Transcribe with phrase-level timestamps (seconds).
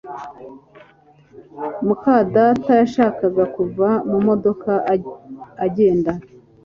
[1.85, 4.71] muka data yashakaga kuva mu modoka
[5.65, 6.11] agenda